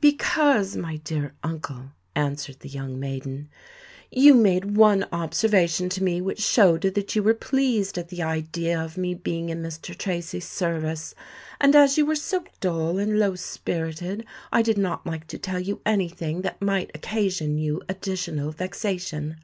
"Because, 0.00 0.76
my 0.76 0.96
dear 0.96 1.32
uncle," 1.44 1.92
answered 2.16 2.58
the 2.58 2.68
young 2.68 2.98
maiden, 2.98 3.48
"you 4.10 4.34
made 4.34 4.76
one 4.76 5.06
observation 5.12 5.88
to 5.90 6.02
me 6.02 6.20
which 6.20 6.40
showed 6.40 6.80
that 6.82 7.14
you 7.14 7.22
were 7.22 7.34
pleased 7.34 7.96
at 7.96 8.08
the 8.08 8.20
idea 8.20 8.80
of 8.80 8.96
me 8.96 9.14
being 9.14 9.48
in 9.48 9.62
Mr. 9.62 9.96
Tracy's 9.96 10.44
service; 10.48 11.14
and 11.60 11.76
as 11.76 11.96
you 11.96 12.04
were 12.04 12.16
so 12.16 12.42
dull 12.58 12.98
and 12.98 13.20
low 13.20 13.36
spirited, 13.36 14.26
I 14.50 14.60
did 14.60 14.76
not 14.76 15.06
like 15.06 15.28
to 15.28 15.38
tell 15.38 15.60
you 15.60 15.80
any 15.86 16.08
thing 16.08 16.40
that 16.42 16.60
might 16.60 16.90
occasion 16.92 17.56
you 17.56 17.80
additional 17.88 18.50
vexation. 18.50 19.36